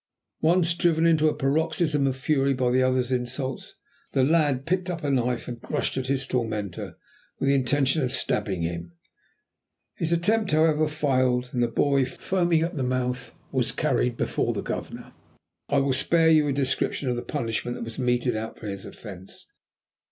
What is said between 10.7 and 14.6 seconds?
failed, and the boy, foaming at the mouth, was carried before